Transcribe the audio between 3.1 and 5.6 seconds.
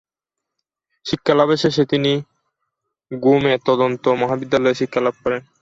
গ্যুমে তন্ত্র মহাবিদ্যালয়ে শিক্ষালাভ করেন।